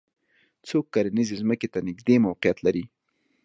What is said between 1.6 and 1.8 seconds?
ته